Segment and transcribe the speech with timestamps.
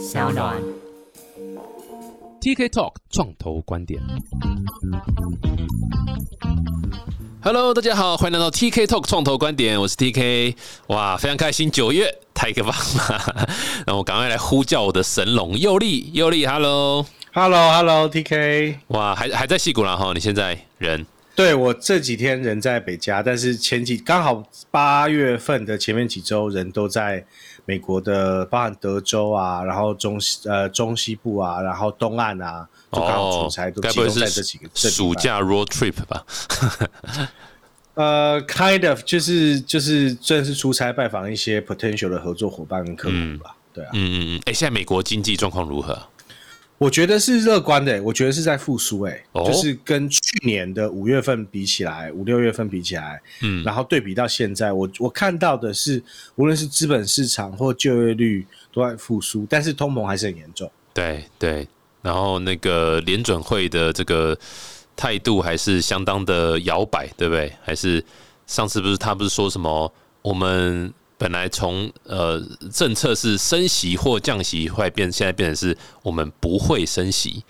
[0.00, 0.56] 小暖。
[2.40, 4.00] TK Talk 创投观点。
[7.42, 10.56] Hello，大家好，欢迎来到 TK Talk 创投观点，我是 TK。
[10.86, 13.48] 哇，非常开心，九月太个棒了，
[13.86, 17.04] 那我赶快来呼叫我的神龙佑利，佑利，Hello。
[17.34, 18.76] Hello，Hello，TK。
[18.88, 21.04] 哇，还还在戏谷啦哈，你现在人？
[21.36, 27.24] 对我这几天人在北加，但是前几刚好八月份的前面几周人都在
[27.64, 36.24] 美国的，包含德州啊，然后中西呃中西部啊，然后东岸啊，就刚好出差，都集中在这是几个这几个暑假 road trip 吧？
[37.94, 43.54] 呃，kind of 就是就是正是出差拜访一些 potential 的合作伙伴跟客户吧。
[43.74, 44.42] 对啊，嗯嗯嗯。
[44.46, 46.00] 哎、现在美国经济状况如何？
[46.80, 56.02] 我觉得是乐观的、我觉得是在复苏，哎，哦就是跟去年的五月份比起来，五六月份比起来，嗯然后对比到现在，我我看到的是，
[56.36, 60.72] 无论是资本市场或就业率都在复苏，但是通膨还是很严重。
[60.94, 61.68] 对对，
[62.00, 64.34] 然后那个联准会的这个
[64.96, 67.52] 态度还是相当的摇摆，对不对？
[67.62, 68.02] 还是
[68.46, 69.92] 上次不是他不是说什么
[70.22, 70.90] 我们
[71.20, 77.44] 本来从呃政策是升息或降息，后来变现在变成是我们不会升息，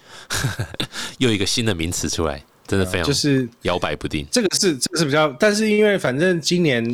[1.18, 4.26] 又一个新的名词出来，真的非常就是摇摆不定。
[4.28, 6.84] 这个是这个是比较，但是因为反正今年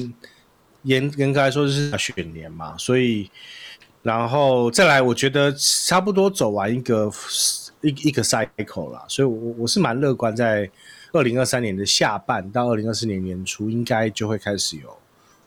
[0.83, 3.31] 严严格来说就是选年嘛，所以
[4.03, 7.11] 然后再来，我觉得差不多走完一个
[7.81, 10.71] 一一个 cycle 啦，所以我我是蛮乐观，在
[11.15, 14.95] 二零二三年的下半到二零二四年年初，应该就会开始有，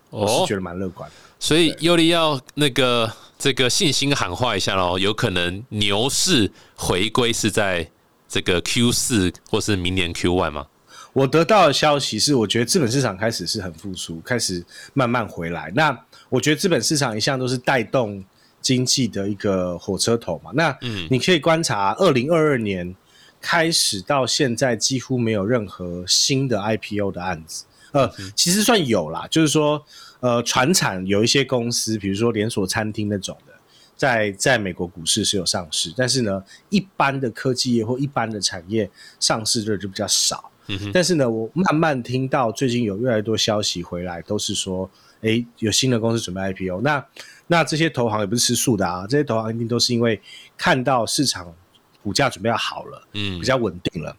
[0.10, 1.16] 我是觉得蛮乐观的。
[1.40, 7.90] 所以尤利要那个这个信心喊话一下喽，有可能牛市回归是在
[8.28, 10.68] 这个 Q 四或是明年 Q one 吗？
[11.14, 15.72] 我得到的消息是，我觉得资本市场开始是很复苏，开始慢慢回来。
[15.74, 15.98] 那
[16.30, 18.24] 我觉得资本市场一向都是带动
[18.62, 20.52] 经济的一个火车头嘛。
[20.54, 20.78] 那
[21.10, 22.96] 你可以观察，二零二二年
[23.42, 27.66] 开始到现在，几乎没有任何新的 IPO 的案子。
[27.92, 29.84] 呃，其实算有啦，就是说，
[30.20, 33.54] 呃，船产有一些公司，比如说连锁餐厅那种的，
[33.96, 40.52] 在在美国股市是有上市，但是呢，一般的科技业或一般的产业上市的就比较少。
[40.72, 44.88] 嗯但是呢，我慢慢听到最近有越来越多消息回来，都是说，
[45.22, 46.82] 诶，有新的公司准备 IPO。
[46.82, 47.04] 那
[47.48, 50.22] 那这些投行也不是吃素的啊，这些投行一定都是因为
[50.56, 51.52] 看到市场
[52.04, 54.16] 股价准备要好了，嗯比较稳定了，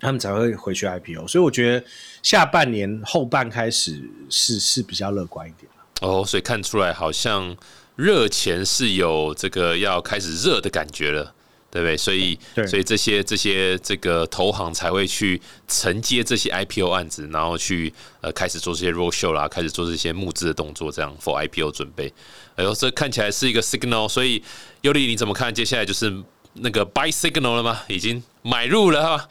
[0.00, 1.28] 他们才会回去 IPO。
[1.28, 1.86] 所以我觉得
[2.22, 5.70] 下半年后半开始是是比较乐观一点。
[6.00, 7.56] 哦，所以看出来好像
[7.96, 11.34] 热钱是有这个要开始热的感觉了。
[11.72, 11.96] 对不对？
[11.96, 22.12] 所以，对所以这些这些这个投行才会去承接这些 IPO 案子，然后去呃开始做这些 roadshow 啦，开始做这些募资的动作，这样 for IPO 准备。
[22.56, 24.08] 哎呦，这看起来是一个 signal。
[24.08, 24.42] 所以，
[24.80, 25.54] 尤里你怎么看？
[25.54, 26.12] 接下来就是
[26.54, 27.82] 那个 buy signal 了吗？
[27.86, 29.28] 已经买入了哈。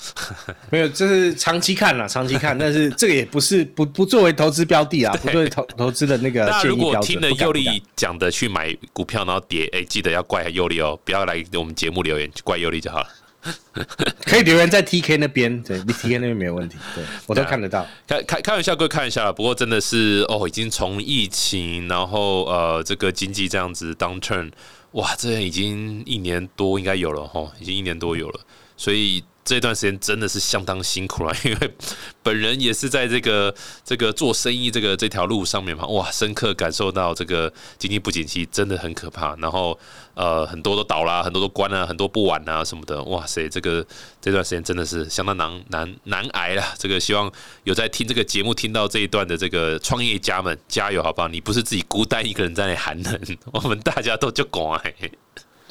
[0.70, 6.76] 没有，这是长期看啦，长期看， 但是这个也不是不不作为投资标的啊，不作为投投资的那个那如。
[6.76, 13.08] 果听了尤里讲的去买股票，然后跌，哎，记得要怪尤力哦，不要来我们节目留言，怪尤力就好了。
[14.26, 17.88] 可以留言在 TK 那边，对，TK 那边没有问题，对 我都看得到。
[18.06, 24.52] 开开开玩笑归开玩笑啦，不过真的是哦，已经从疫情，然后呃，这个经济这样子 downturn，
[24.92, 28.40] 哇，这已经一年多应该有了哈，已经一年多有了，
[28.80, 31.74] 所以这段时间真的是相当辛苦了， 因为
[32.24, 33.54] 本人也是在这个
[33.84, 39.78] 这个做生意这个这条路上面嘛，哇，深刻感受到这个经济不景气真的很可怕，然后
[40.14, 43.86] 呃，很多都倒啦，很多都关了，很多不玩啊什么的，哇塞，这个
[44.22, 46.64] 这段时间真的是相当难难难挨了。
[46.78, 47.30] 这个希望
[47.66, 51.28] 有在听这个节目听到这一段的这个创业家们加油，好不好？
[51.28, 53.20] 你不是自己孤单一个人在那寒冷，
[53.52, 54.80] 我们大家都就乖。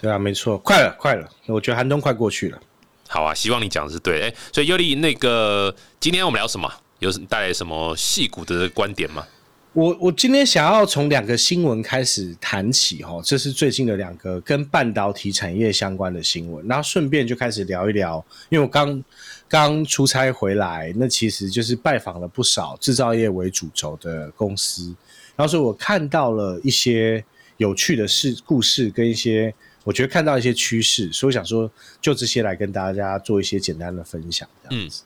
[0.01, 2.61] 对啊，没错，快了，快了，我觉得寒冬快过去了。
[3.09, 4.23] 好啊，希望你讲的是对。
[4.23, 6.71] 哎、所以尤里，那个今天我们聊什么？
[7.01, 9.27] 有带来什么戏骨的观点吗？
[9.73, 19.03] 我我今天想要从两个新闻开始谈起哈，这是最近的两个跟半导体产业相关的新闻，然后顺便就开始聊一聊，因为我刚
[19.47, 24.93] 刚出差回来，那其实就是拜访了不少制造业为主轴的公司，
[25.37, 27.25] 然后所以我看到了一些
[27.59, 29.55] 有趣的事故事跟一些
[29.89, 35.05] 我觉得看到一些趋势，所以我想说就这些来跟大家做一些简单的分享，这样子。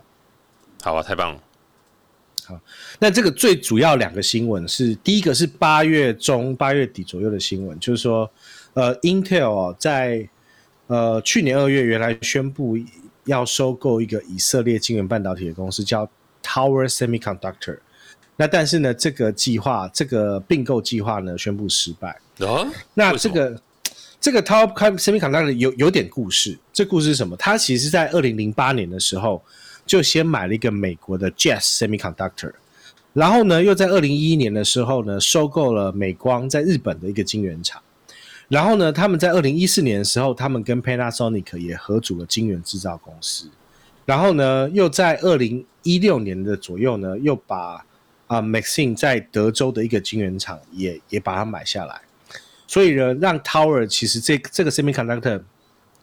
[0.82, 1.40] 好啊，太棒了。
[2.44, 2.60] 好
[2.98, 8.28] 那这个最主要两个新闻是，第一个是八月中八月底左右的新闻，就是说，
[8.74, 10.28] 呃，Intel 哦在
[10.88, 12.76] 呃去年二月原来宣布
[13.26, 16.10] 要收购一个以色列晶圆半导体的公司，叫
[16.42, 17.78] Tower Semiconductor。
[18.34, 22.18] 那但是呢，这个计划这个并购计划呢宣布失败。
[22.40, 23.56] 哦，那这个
[24.22, 26.56] 这个 Top Semiconductor 有有点故事。
[26.72, 27.36] 这故事是什么？
[27.36, 29.42] 它其实在二零零八年的时候
[29.84, 32.52] 就先买了一个美国的 Jazz Semiconductor，
[33.14, 37.82] 然后呢，又在二零一一年的时候呢，收购了美光在日本的一个晶圆厂。
[38.46, 43.48] 然后呢，他们在二零一四年的时候，他们跟 Panasonic 也合组了晶圆制造公司。
[44.06, 47.84] 然后呢，又在二零一六年的左右呢，又把
[48.28, 52.02] 啊 Maxine 在德州的一个晶圆厂也也把它买下来。
[52.72, 55.42] 所以呢，让 Tower 其实这这个 Semiconductor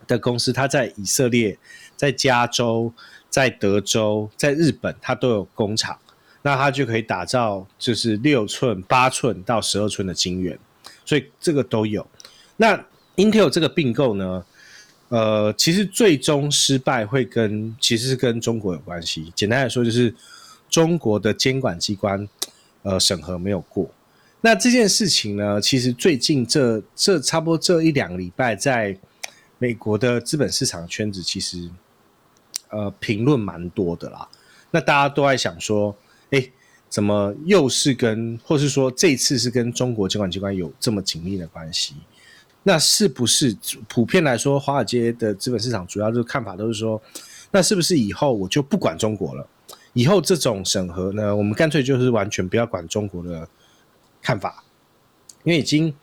[0.05, 1.57] 的公司，它在以色列、
[1.95, 2.93] 在加州、
[3.27, 5.97] 在德州、在日本，它都有工厂，
[6.43, 10.59] 那它就可以打造就是六寸、八寸到十二寸的晶圆，
[11.03, 12.05] 所以这个都有。
[12.57, 12.79] 那
[13.15, 14.45] Intel 这个并购呢，
[15.07, 19.33] 呃，其实最终失败会跟其实是跟中国有关系。
[19.35, 20.13] 简单来说，就是
[20.69, 22.29] 中国的监管机关
[22.83, 23.89] 呃审核没有过。
[24.41, 28.97] 那这件事情呢，其实最近这这差不多这一两个礼拜，在
[29.57, 31.69] 美国的资本市场圈子，其实
[32.69, 34.25] 呃评论蛮多的啦。
[34.71, 35.93] 那大家都在想说，
[36.29, 36.49] 哎，
[36.87, 41.95] 怎么又是跟，或是说这次是跟中国监管机关有这么紧密的关系？
[42.63, 43.53] 那是不是
[43.89, 47.01] 普遍来说，华尔街的资本市场主要就是看法都是说，
[47.51, 49.45] 那是不是以后我就不管中国了？
[49.91, 53.45] 以后这种审核呢，我们干脆就是完全不要管中国的。
[54.21, 54.63] 看法，
[55.43, 55.93] 因为已经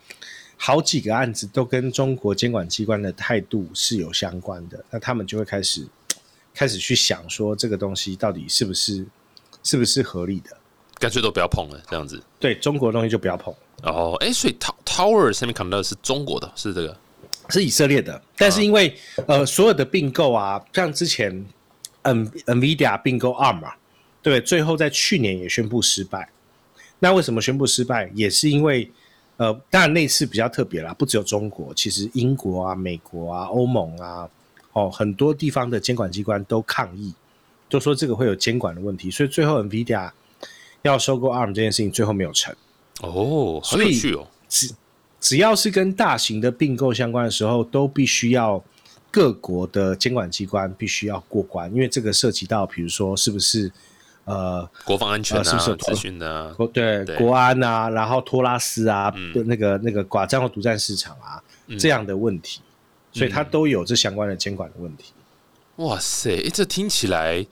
[0.56, 5.86] 好几个案子都跟中国监管机关的态度是有相关的，那他们就会开始
[6.54, 9.06] 开始去想说这个东西到底是不是
[9.62, 10.56] 是不是合理的，
[10.98, 12.22] 干脆都不要碰了，这样子。
[12.40, 13.54] 对中国的东西就不要碰。
[13.82, 16.98] 哦，哎，所以 Tower Semiconductor 是中国的，是这个，
[17.50, 18.96] 是以色列的，但是因为
[19.26, 21.44] 呃所有的并购啊，像之前
[22.02, 23.76] N Nvidia 并购 ARM 啊，
[24.22, 26.26] 对，最后在去年也宣布失败。
[26.98, 28.10] 那为什么宣布失败？
[28.14, 28.90] 也是因为，
[29.36, 34.26] 呃，当然那次比较特别啦，不只有中国，其实英国啊、美国啊、欧盟啊，
[34.72, 37.12] 哦，很多地方的监管机关都抗议，
[37.68, 40.10] 都说这个会有监管的问题，所以最后 NVIDIA
[40.82, 42.54] 要收购 ARM 这件事情最后没有成。
[43.02, 44.26] 哦，好有趣哦！
[44.48, 44.70] 只
[45.20, 48.64] 只要是跟大型的并购相关的时候，都必须要
[49.10, 53.70] 各国的监管机关必须要过关，因为这个涉及到，比如说是不是。
[54.26, 56.52] 呃，国防安全是不是资讯的？
[56.72, 59.14] 对，国安啊，然后托拉斯啊，
[59.46, 61.40] 那个那个寡占或独占市场啊，
[61.78, 62.60] 这样的问题，
[63.12, 65.12] 所以它都有这相关的监管的问题。
[65.76, 67.46] 哇塞，这听起来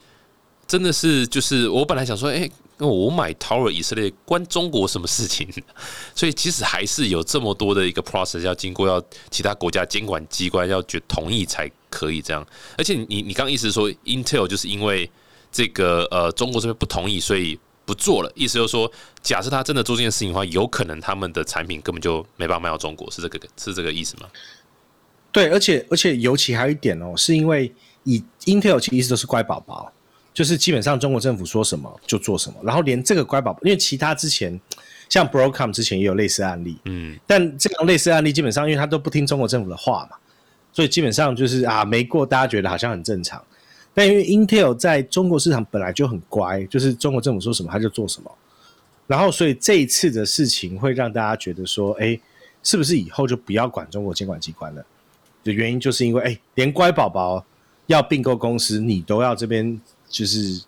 [0.67, 2.49] 真的是就是我本来想说，哎，
[2.79, 5.47] 我买 Tower 以色列关中国什么事情？
[6.13, 9.01] 所以其实还是有这么多的一个 process 要经过，要
[9.31, 12.45] 其他国家监管机关要决同意才可以这样。
[12.77, 15.09] 而且你你刚意思说 Intel 就是因为。
[15.55, 18.29] 这个呃，中国这边不同意，所以不做了。
[18.35, 18.91] 意思就是说，
[19.21, 24.27] 假设他真的做这件事情的话，有可能他们的产品根本就没办法卖到中国，是这个是这个意思吗？
[25.31, 27.73] 对，而且而且尤其还有一点哦，是因为
[28.03, 29.89] 以 Intel 其实一直都是乖宝宝，
[30.33, 34.59] 就是基本上中国政府说什么就做什么，然后连这个乖宝宝，因为其他之前
[35.07, 40.17] 像 Broadcom 之前也有类似案例，嗯，但这样类似案例基本上因为他都不听中国政府的话嘛，
[40.73, 43.41] 所以基本上就是啊没过，大家觉得好像很正常。
[43.97, 48.29] 但因为 Intel 在中国市场本来就很乖，就是中国政府说什么他就做什么，
[49.07, 52.19] 然后所以这一次的事情会让大家觉得说，哎，
[52.61, 54.85] 是不是以后就不要管中国监管机关了？
[55.45, 57.45] 的原因就是因为，哎，连乖宝宝
[57.87, 60.61] 要并购公司，你都要这边就是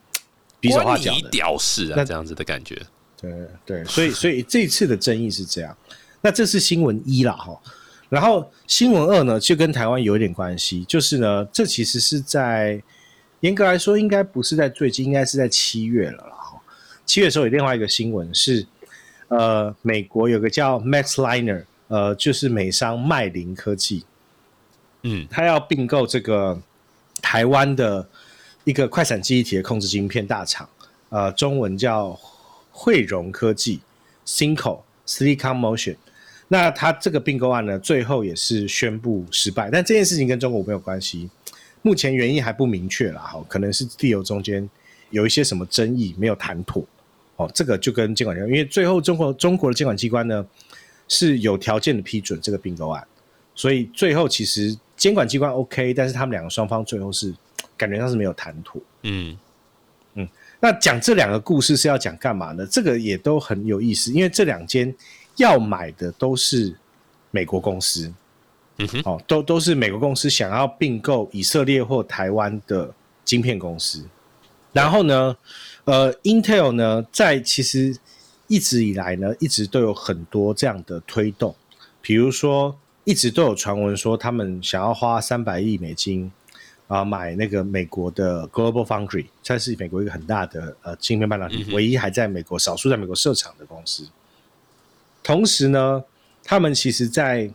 [0.61, 2.81] 比手画脚的屌事啊，这样子的感觉。
[3.19, 3.31] 对
[3.65, 5.75] 对，所以所以这次的争议是这样。
[6.21, 7.59] 那这是新闻一啦，哈。
[8.07, 12.81] 然后新闻二呢，就跟台湾有一点关系，就是呢，这其实是在。
[13.41, 16.33] 严格来说，应该不是在最近，应该是在七月了啦。
[17.05, 18.65] 七月的时候有另外一个新闻是，
[19.29, 24.03] 呃，美国有个叫 Maxliner，呃，就是美商麦林科技，
[25.03, 26.59] 嗯，他要并购这个
[27.21, 28.09] 台湾的
[28.63, 30.67] 一个快闪记忆体的控制晶片大厂，
[31.09, 32.19] 呃，中文叫
[32.71, 33.79] 汇融科技
[34.25, 35.95] s i n c o Silicon Motion）。
[36.49, 41.29] 那他这个并购案呢，最后也是宣布失败，但这件事情跟中国没有关系。
[41.87, 44.69] 目前原因还不明确啦，哈，可能是地油中间
[45.09, 46.83] 有一些什么争议没有谈妥，
[47.37, 50.45] 哦，这个就跟监管机关，因为最后中国中国的监管机关呢
[51.07, 53.07] 是有条件的批准这个并购案，
[53.55, 57.33] 所以最后其实监管机关 OK，但是他们两个双方最后是
[57.77, 59.37] 感觉上是没有谈妥，嗯
[60.15, 60.27] 嗯，
[60.59, 62.67] 那讲这两个故事是要讲干嘛呢？
[62.69, 64.93] 这个也都很有意思，因为这两间
[65.37, 66.75] 要买的都是
[67.31, 68.13] 美国公司。
[68.77, 72.93] 嗯哼，哦，都都是美国公司想要并购以色列或台湾的
[73.25, 74.05] 晶片公司，
[74.71, 75.35] 然后呢，
[75.85, 77.97] 呃，Intel 呢，在其实
[78.47, 81.55] 一直以来呢，一直都有很多这样的推动，
[82.01, 86.31] 比如说一直都有传闻说他们想要花三百亿美金
[86.87, 94.07] 啊买那个美国的 Global Foundry，它是美国一个很大的呃晶片半导体，唯一还在美国少数在美国设厂的公司。
[95.23, 96.03] 同时呢，
[96.43, 97.51] 他们其实在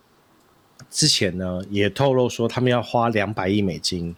[0.93, 4.15] 之前呢也透露说，他们要花两百亿美金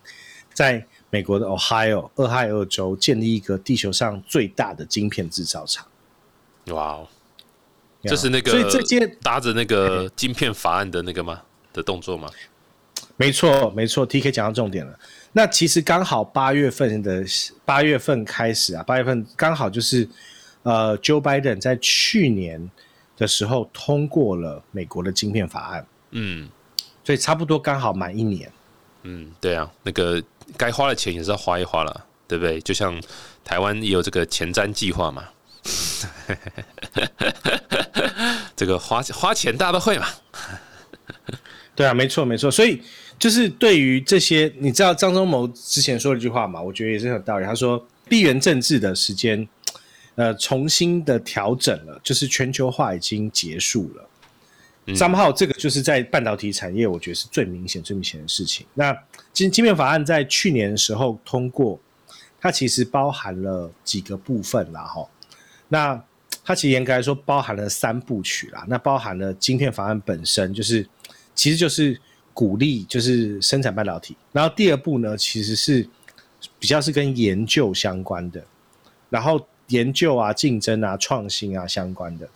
[0.53, 5.87] 在美国的 Ohio 俄亥俄州建立一个地球上最大的晶片制造厂。
[6.67, 7.09] 哇哦！
[8.03, 11.41] 这是那个，所以这件搭着那个晶片法案的那个吗
[11.73, 12.29] 的动作吗？
[13.17, 14.05] 没错，没错。
[14.05, 14.99] T K 讲到重点了。
[15.33, 17.25] 那其实刚好八月份的
[17.65, 20.09] 八月份开始啊，八月份刚好就是
[20.65, 22.71] 呃，Joe Biden 在去年
[23.17, 25.87] 的时候通过了美国的晶片法案。
[26.11, 26.49] 嗯，
[27.05, 28.51] 所以差不多刚好满一年。
[29.03, 30.23] 嗯，对啊，那个
[30.57, 32.59] 该花的钱也是要花一花了，对不对？
[32.63, 32.99] 就像
[33.45, 35.25] 台湾也有这个前瞻计划嘛。
[38.57, 40.07] 这个花花钱大家都会嘛？
[41.75, 42.51] 对啊，没错没错。
[42.51, 42.81] 所以
[43.19, 46.63] 就是对于这些，你知道张忠谋之前说了一句话嘛？
[46.63, 47.45] 我觉得也是很有道理。
[47.45, 49.47] 他说，地缘政治的时间，
[50.15, 54.09] 呃，重新的调整了，就是全球化已经结束了。
[54.95, 58.67] 三号这个就是在半导体产业，我觉得是最明显、最明显的事情。
[58.75, 58.93] 那
[59.33, 61.79] 晶晶片法案在去年的时候通过，
[62.41, 65.09] 它其实包含了几个部分啦，哈。
[65.69, 66.05] 那
[66.45, 70.87] 它其实严格来说包含了三部曲啦，那包含了晶片法案本身，就是
[71.35, 71.99] 其实就是
[72.35, 75.89] 鼓励就是生产半导体，然后第二步呢其实是
[76.59, 78.45] 比较是跟研究相关的，
[79.09, 82.29] 然后研究啊、竞争啊、创新啊相关的，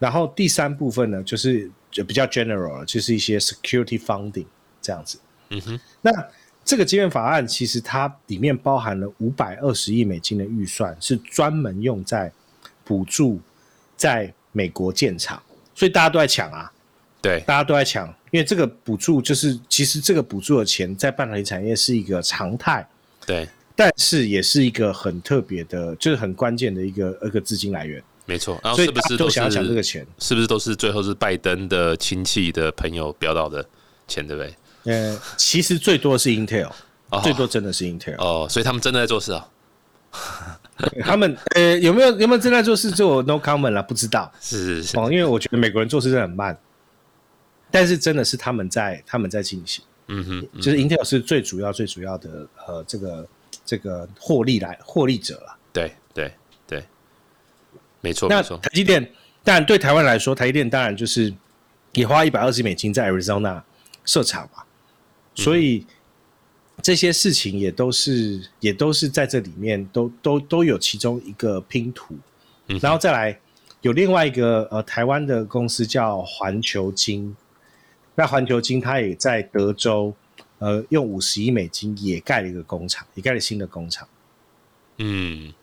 [0.00, 1.70] 然后第三部分呢就是
[2.02, 4.46] 比较 general，就是一些 security funding
[4.82, 5.18] 这样子。
[5.50, 6.10] 嗯哼，那
[6.64, 12.32] 这个晶片法案其实它里面包含了五百二十亿美金的预算，是专门用在
[12.82, 13.38] 补助
[13.96, 15.40] 在美国建厂，
[15.74, 16.72] 所以大家都在抢啊，
[17.20, 22.88] 对，大家都在抢，因为这个补助就是其实这个补助的钱在半导体产业是一个常态，
[23.26, 23.46] 对，
[23.76, 28.58] 但是也是一个很特别的，就是很关键的一个一个资金来源，没错。
[28.62, 30.06] 然后是不是都想要抢这个钱？
[30.18, 33.64] 是不是都是最后是拜登的亲戚的朋友标到的
[34.06, 34.54] 钱，对不对？
[34.84, 36.70] 呃，其实最多是 Intel，
[37.22, 39.48] 最多真的是 Intel 哦，所以他们真的在做事啊。
[41.02, 43.82] 他们呃有没有有没有正在做事做 no comment 啦？
[43.82, 46.56] 不知道是是是哦，因为我觉得美国人做事真的很慢，
[47.70, 53.26] 但是真的是他们在他们在进行，嗯哼，就是 Intel 是最主要最主要的呃这个
[53.64, 56.34] 这个获利来获利者了，对对对，
[58.04, 58.40] 没错那。
[58.42, 59.02] 台积电
[59.42, 61.34] 当然对台湾来说，台积电当然就是
[61.94, 63.62] 也花一百二十美金在 Arizona
[64.04, 64.62] 设厂嘛，
[65.34, 65.84] 所以。
[66.82, 72.16] 这些事情也都是，也都是在这里面都都都有其中一个拼图，
[72.80, 73.38] 然后再来
[73.80, 77.34] 有另外一个呃台湾的公司叫环球金，
[78.16, 80.12] 那环球金它也在德州，
[80.58, 84.06] 呃用五十亿美金也盖了一个工厂，也盖了新的工厂。
[84.98, 85.54] 嗯，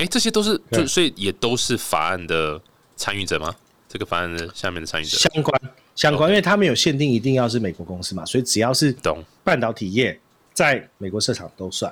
[0.00, 2.60] 哎，这些都是就所以也都是法案的
[2.96, 3.54] 参与者吗？
[3.88, 5.60] 这个法案的下面的参与者相关
[5.94, 10.18] 相关，因为他们有限定一定要是美国公司嘛，所以只要是懂半导体业。
[10.52, 11.90] 在美国市场都算，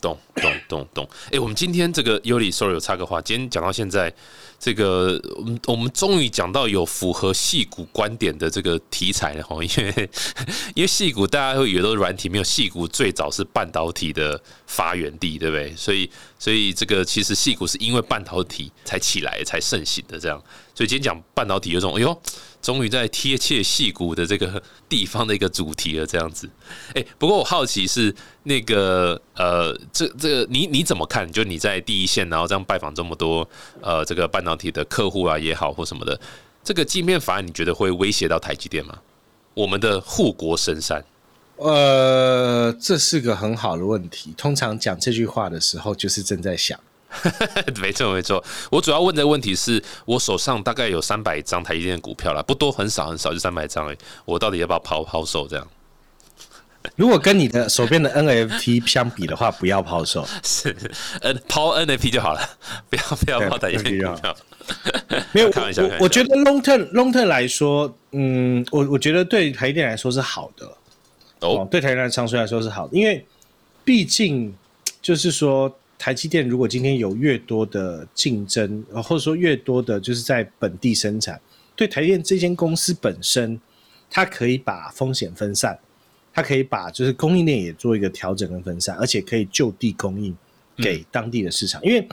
[0.00, 1.08] 懂懂懂懂。
[1.32, 4.12] 哎，我们今天这个尤里 sorry 有插个话，今天讲到现在，
[4.58, 10.10] 这个我们我们终于讲到有符合戏骨观点的这个题材了哈， 因为
[10.74, 15.74] 因为戏骨大家会以为都是软体，没有戏骨最早是半导体的发源地，对不对？
[15.76, 20.40] 所以所以这个其实戏骨是因为半导体才起来才盛行的，这样。
[20.74, 22.22] 所以今天讲半导体有种哎呦。
[22.66, 26.50] 终于在贴切戏骨的这个地方的一个主题了，这样子。
[26.94, 31.30] 哎，不过我好奇是那个呃，这这个你你怎么看？
[31.30, 33.48] 就你在第一线，然后这样拜访这么多
[33.80, 36.18] 呃这个半导体的客户啊也好或什么的，
[36.64, 38.98] 这个镜片法案你觉得会威胁到台积电吗？
[39.54, 41.04] 我们的护国神山？
[41.58, 44.34] 呃，这是个很好的问题。
[44.36, 46.80] 通常讲这句话的时候，就是正在想。
[47.80, 55.46] 没错没错，我主要问的问题是我手上大概有三百张台积电的股票了，不多，很少很少，就三百张哎，我到底要不要抛抛售？
[55.48, 55.66] 这样？
[56.94, 60.74] 如果跟你的手边的 NFT 相比的话，不要抛售， 是
[61.20, 62.40] 呃抛 NFT 就好了，
[62.88, 64.36] 不要不要抛台积电股票。
[65.32, 70.66] 没有，我我觉得 long term long term 来说，嗯，我我觉得对台积电来说是好的
[71.40, 73.26] 哦，对台积电长期来说是好的，因为
[73.84, 74.54] 毕竟
[75.02, 75.76] 就是说。
[75.98, 81.40] 台积电如果今天有越多的竞争，或者说越多的就是在本地生产，
[81.74, 83.60] 对台积电这间公司本身，
[84.10, 85.78] 它可以把风险分散，
[86.32, 90.36] 它可以把就是供应链也做一个调整跟分散，而且可以就地供应
[90.76, 91.82] 给当地的市场。
[91.82, 92.06] 因为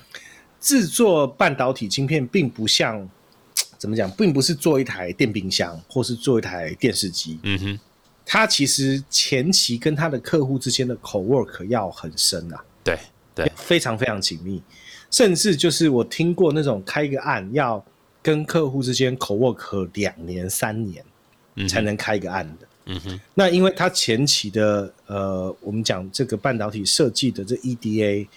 [0.60, 3.08] 制作半导体晶片并不像
[3.78, 7.80] 怎么讲，并不是做一台电冰箱或是做一台电视机，嗯哼，
[8.26, 12.98] 它其实前期跟它的客户之间的口 work 要很深啊，对
[13.36, 14.62] 对，非常非常紧密，
[15.10, 17.84] 甚至就是我听过那种开一个案要
[18.22, 21.04] 跟客户之间口 work 两年三年
[21.68, 22.68] 才能开一个案的。
[22.86, 28.28] 嗯哼，那因为它前期的呃，我们讲这个半导体设计的这 EDA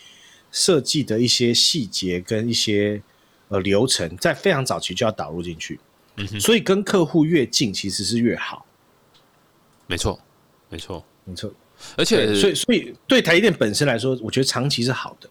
[0.53, 3.03] 设计的一些细节跟一些
[3.49, 5.81] 呃流程，在非常早期就要导入进去，
[6.15, 8.65] 嗯哼，所以跟客户越近其实是越好，
[9.88, 10.21] 没错，
[10.69, 11.53] 没错，没错。
[11.97, 15.28] 而且，所以所以对台积电本身来说，我觉得长期是好的。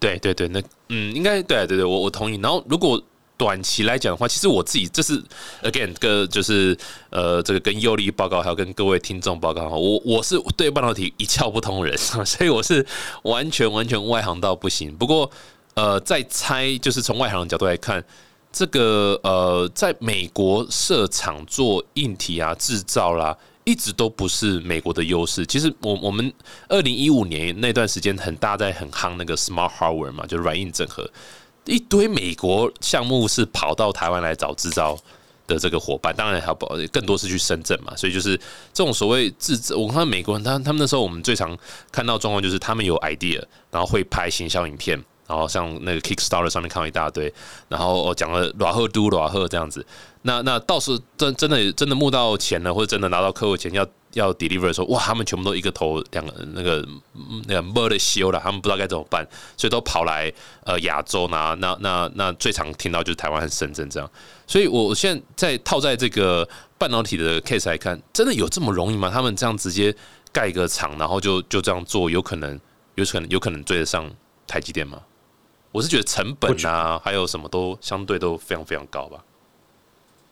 [0.00, 2.38] 对对对，那嗯，应该对对对，我我同意。
[2.40, 3.02] 然后如果
[3.36, 5.20] 短期来讲的话，其实我自己这是
[5.62, 6.76] again 个就是
[7.10, 12.84] 呃，这个跟优力报告，还有跟各位听众报告，我我是对半导体一窍不通人， 所以我是
[13.22, 14.94] 完全完全外行到不行。
[14.96, 15.28] 不过
[15.74, 18.02] 呃，在猜就是从外行的角度来看，
[18.52, 23.36] 这个呃，在美国设厂做硬体啊制造啦。
[23.68, 25.44] 一直都不是美国的优势。
[25.44, 26.32] 其实我我们
[26.68, 31.06] 二零一五年那段时间很大在很夯那个 smart hardware 嘛，就是软硬整合，
[31.66, 34.98] 一堆美国项目是跑到台湾来找制造
[35.46, 36.54] 的这个伙伴，当然还有
[36.90, 37.94] 更多是去深圳嘛。
[37.94, 38.34] 所以就是
[38.72, 41.54] 这种所谓制造，我看美国人他他们那时候我们最常
[41.92, 45.04] 看到状况就是他们有 idea，然后会拍行销影片。
[45.28, 47.32] 然后像那个 Kickstarter 上面看到一大堆，
[47.68, 49.86] 然后我讲了软赫都软赫这样子，
[50.22, 56.82] 那那到时真真的真的募到钱了，或者真的拿到客户钱要要 deliver 的时候，哇，他们全部都一个头两个那个
[57.46, 59.22] 那个 murder 修了，他们不知道该怎么办，
[59.56, 60.32] 所以都跑来
[60.64, 64.10] 呃亚洲拿，那那那最常听到就是台湾和深圳这样，
[64.46, 69.10] 所以我现在在套在这个半导体的 case 来看，真的有这么容易吗？
[69.12, 69.94] 他们这样直接
[70.32, 72.58] 盖一个厂，然后就就这样做，有可能
[72.94, 74.10] 有可能有可能追得上
[74.46, 74.98] 台积电吗？
[75.70, 79.22] 我是觉得成本啊，还有什么都相对都非常非常高吧。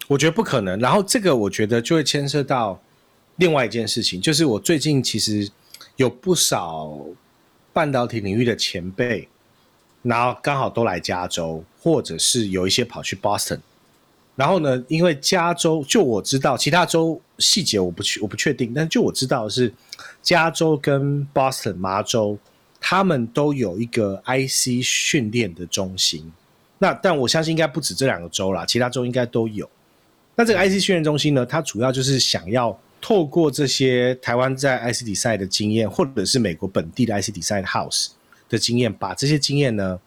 [0.09, 0.79] 我觉得不可能。
[0.81, 2.81] 然后这个我觉得就会牵涉到
[3.37, 5.49] 另外一件事情，就是我最近其实
[5.97, 6.99] 有不少
[7.73, 9.29] 半导体领域的前辈，
[10.03, 13.61] 然后刚好都来加州，或者是有一些跑去 Boston。
[14.37, 19.73] 然后呢，因为加州就我知道，其他州细节我不去我不确定，但就我知道是
[20.23, 22.39] 加州跟 Boston 麻州。
[22.89, 26.33] 他们都有一个 IC 训练的中心，
[26.79, 29.69] 那但我相信应该不止这两个州啦，其他州应该都有。
[30.37, 38.11] 那这个 IC 训练中心呢，它主要就是想要透过这些台湾在 IC 比赛的经验，或者是美国本地的 IC 比赛 house
[38.49, 39.99] 的经验，把这些经验呢，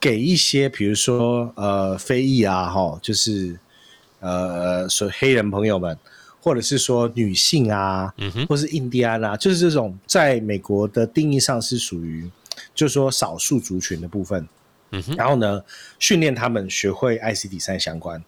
[0.00, 3.58] 给一些比如说呃非裔啊，哈，就是
[4.20, 5.98] 呃所黑人朋友们。
[6.44, 12.30] 或者是说女性啊，嗯哼，或是印第安啊，就是这种在美国的定义上是属于，
[12.74, 14.46] 就是说少数族群的部分，
[14.90, 15.64] 嗯哼，然后呢，
[15.98, 18.22] 训练他们学会 ICD 三相关，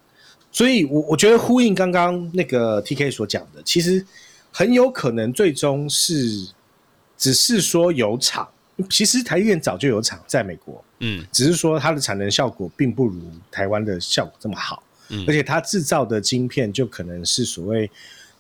[0.51, 4.03] 所以，我我觉得呼应刚刚那个 TK 所讲的，其实
[4.51, 6.49] 很有可能最终是
[7.19, 8.49] 只是说有厂，
[8.89, 14.83] 其实台积电早就有厂在美国，嗯，只是说它的产能效果并不如台湾的效果这么好。
[15.27, 17.91] 而且它制造的晶片就可能是所谓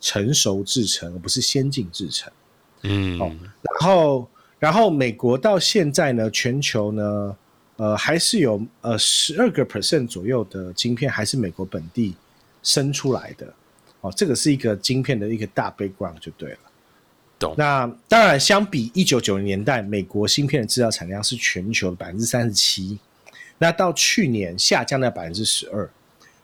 [0.01, 2.33] 成熟制程，而不是先进制程。
[2.83, 7.37] 嗯，哦，然后，然后美国到现在呢，全球呢，
[7.77, 12.15] 呃，还是有呃十二个 percent 左右的晶片还是美国本地
[12.63, 13.53] 生出来的。
[14.03, 16.59] 哦，这个是一个晶片的一个大 background 就对了。
[17.39, 17.55] 懂。
[17.57, 22.99] 那当然，相比一九九零年代，美国芯片的制造产量是全球的百分之三十七，
[23.59, 25.89] 那到去年下降到百分之十二。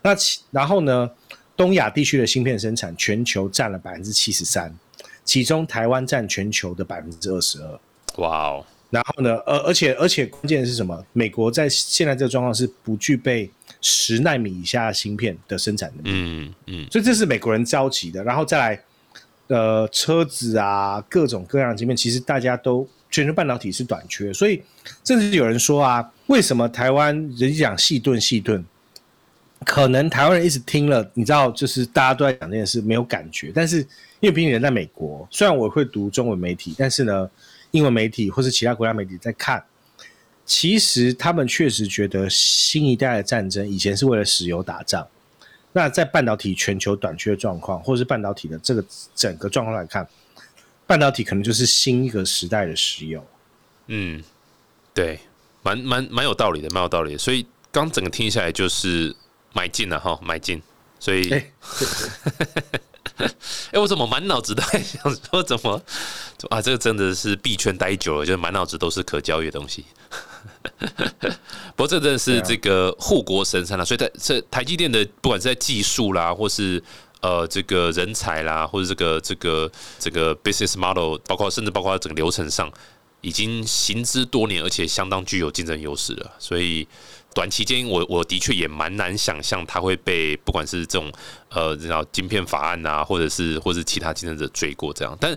[0.03, 1.11] 那其然后呢？
[1.55, 4.75] 东亚地区的芯片生产全球占了百分之七十三，
[5.23, 7.81] 其中台湾占全球的百分之二十二。
[8.17, 8.65] 哇哦！
[8.89, 9.37] 然后呢？
[9.45, 11.05] 而而且而且关键是什么？
[11.13, 13.49] 美国在现在这个状况是不具备
[13.83, 16.11] 十纳米以下芯片的生产能力。
[16.11, 16.89] 嗯嗯。
[16.91, 18.25] 所以这是美国人着急的。
[18.25, 18.83] 然后再来，
[19.49, 24.33] 呃，车子啊，各种各样的芯片，其实大家都全球半导体是短缺。
[24.33, 24.61] 所以
[25.05, 28.65] 甚至有人说啊，为什么台湾人讲细盾细盾？
[29.65, 33.51] 可能台湾人一直听了，你知道，就是大家都在讲这件事，没有感觉。
[33.55, 33.79] 但是
[34.21, 37.29] 因为毕竟人在美国，虽然我会读中文媒体，但是呢，
[37.73, 39.63] 英文媒体或是其他国家媒体在看，
[40.47, 45.07] 其实他们确实觉得新一代的战争以前是为了石油打仗。
[45.73, 50.07] 那在半导体全球短缺的状况，或是半导体的这个整个状况来看，
[50.87, 53.25] 半导体可能就是新一个时代的石油。
[53.87, 54.23] 嗯，
[54.95, 55.19] 对，
[55.63, 57.17] 蛮蛮蛮有道理的，蛮有道理。
[57.17, 59.17] 所以刚整个听下来就是。
[59.53, 60.63] 买进了哈，买进，
[60.99, 61.51] 所以，哎，
[63.81, 65.83] 我怎么满脑子都在想说怎么
[66.51, 66.61] 啊？
[66.63, 69.85] 这个真的是币圈待久了，就满脑子都是可交易的东西。
[71.75, 76.83] 不过这真的是这个护国神山了，所以在这台积电的不管是在技术啦，或是
[77.21, 82.71] 呃这个人才啦，或者这个这个这个 business model，包括甚至包括整个流程上，
[83.23, 86.31] 已经行之多年，而且相当具有竞争优势了。
[86.39, 86.87] 所以
[87.35, 91.11] 短期间，我我的确也蛮难想象它会被不管是这种
[91.49, 95.37] 呃，知道晶片法案啊，或者是或是其他竞争者追过这样，但。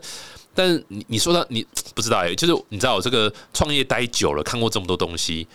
[0.58, 5.46] 但你你说到你不知道哎，就是你知道我这个创业待久了，看过这么多东西，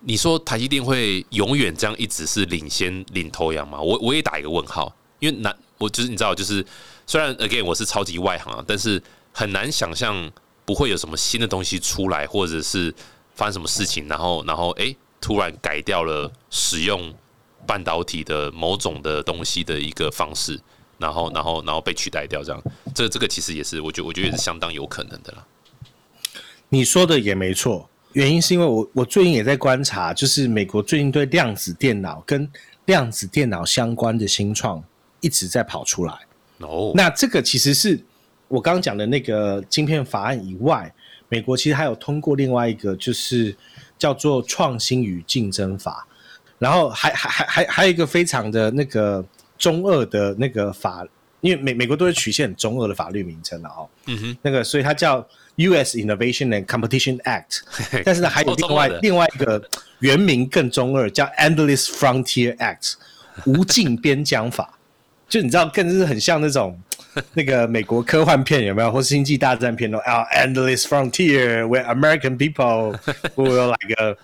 [0.00, 3.78] 你说台积电会永远这样一直是领先领头羊吗？
[3.78, 6.64] 我我也打一个问号，因为难，我就是你知道，就是
[7.06, 10.32] 虽然 again 我是超级外行啊，但是很难想象
[10.68, 12.94] 不会有什么新的东西出来，或者是
[13.34, 17.10] 发生什么事情，然后然后哎突然改掉了使用
[17.66, 20.60] 半导体的某种的东西的一个方式。
[20.98, 22.60] 然后，然后，然后被取代掉，这样，
[22.92, 25.46] 这这个其实也是，我觉我觉得也是相当有可能的啦。
[26.70, 32.50] 你说的也没错，原因是因为我我最近也在观察，就是美国最近对量子电脑跟
[32.86, 34.82] 量子电脑相关的新创
[35.20, 36.12] 一直在跑出来。
[36.58, 38.04] 哦，那这个其实是
[38.48, 40.92] 我刚刚讲的那个晶片法案以外，
[41.28, 43.54] 美国其实还有通过另外一个，就是
[43.96, 46.06] 叫做创新与竞争法，
[46.58, 49.24] 然后还还还还还有一个非常的那个。
[49.58, 51.04] 中二的那个法，
[51.40, 53.88] 因为美美国都是曲线很中二的法律名称了哦。
[54.06, 55.18] 嗯哼，那个所以它叫
[55.56, 55.98] U.S.
[55.98, 57.62] Innovation and Competition Act，
[58.06, 59.60] 但是呢还有另外另外一个
[59.98, 62.92] 原名更中二，叫 Endless Frontier Act，
[63.46, 64.78] 无尽边疆法。
[65.28, 66.80] 就你知道，更是很像那种
[67.34, 72.96] 那个美国科幻片有没有，或是星际大战片哦啊，Endless Frontier where American people
[73.36, 74.16] will like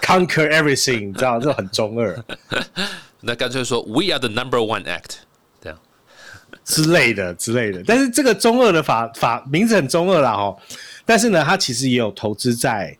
[0.00, 2.24] conquer everything，你知道，这很中二。
[3.20, 5.18] 那干脆说，We are the number one act，
[5.60, 5.78] 这样
[6.64, 7.82] 之类的之类的。
[7.86, 10.58] 但是这个中二的法法名字很中二啦哦。
[11.06, 12.96] 但是呢，它其实也有投资在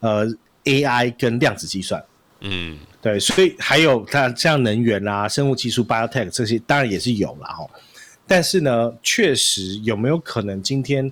[0.00, 0.26] 呃
[0.64, 2.02] AI 跟量子计算。
[2.40, 7.66] 嗯，对，所以还有它像能源啊、生物技术、biotech 这些，当然也是有了哈。
[8.30, 11.10] 但是呢，确实有没有可能今天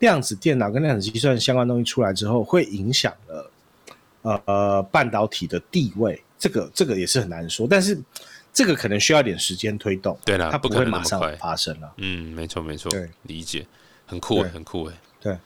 [0.00, 3.50] 量子电脑跟量子计算相关东西出来之后，会影响了
[4.20, 6.22] 呃呃半导体的地位？
[6.38, 7.98] 这个这个也是很难说，但是
[8.52, 10.18] 这个可能需要点时间推动。
[10.26, 11.90] 对了，它不会马上发生了。
[11.96, 13.66] 嗯，没错没错，对，理解，
[14.04, 14.94] 很酷很酷哎。
[15.22, 15.38] 对，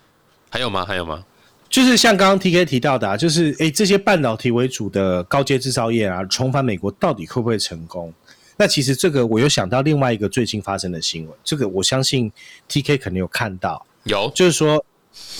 [0.51, 0.85] 还有吗？
[0.85, 1.25] 还有吗？
[1.71, 8.13] 就是像刚刚 T K 提到的，啊，就是哎，这些半导体为主的高阶制造业啊，重返美国到底会不会成功？
[8.57, 12.31] 那其实这个我又想到另外一个最近发生的新闻，这个我相信
[12.69, 14.85] T K 肯定有看到，有，就是说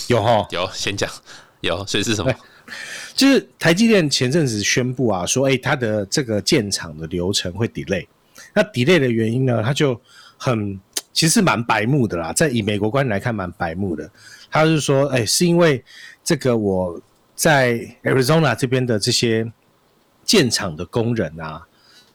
[0.07, 1.09] 有哈，有，先讲
[1.61, 2.33] 有，所以是什么？
[3.13, 8.05] 就是台积电前阵子宣布啊，说哎，它的这个建厂的流程会 delay。
[8.53, 9.99] 那 delay 的原因呢，它就
[10.37, 10.79] 很
[11.11, 14.09] 其实蛮白目的啦，在以美国观点来看，蛮白目的。
[14.49, 15.83] 他是说，哎，是因为
[16.23, 16.99] 这个我
[17.35, 19.51] 在 Arizona 这边的这些
[20.23, 21.65] 建厂的工人啊，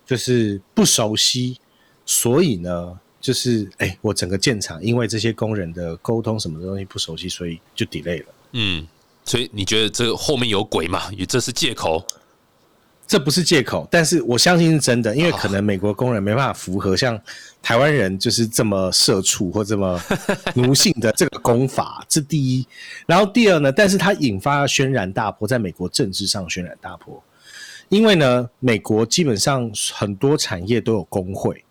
[0.08, 1.56] 就是不熟悉，
[2.04, 8.26] 所以呢，就是哎，我整个建厂因为这些工人的沟通什么东西不熟悉，所以就 delay 了。
[8.52, 8.88] 嗯。
[9.24, 11.10] 所以你觉得这个后面有鬼吗？
[11.28, 12.02] 这是借口？
[13.06, 17.20] 这不是借口，但是我相信是真的，因为可能美国工人没办法符合像
[17.62, 20.00] 台湾人就是这么社畜或这么
[20.56, 22.66] 奴性的这个功法，这第一。
[23.06, 27.22] 然后第二呢，但是它引发轩然大波，在美国政治上轩然大波，
[27.88, 31.64] 因为呢，美国基本上很多产业都有工会。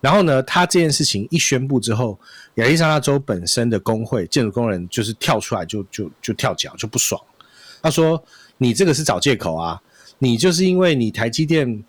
[0.00, 2.18] 然后呢，他这件事情一宣布之后，
[2.56, 7.20] 亚利桑那州本身的工会建筑工人就是跳出来就就就跳脚就不爽。
[7.82, 8.22] 他说
[8.58, 9.80] ：“你这个是找借口啊！
[10.18, 11.82] 你就是因为你台积电，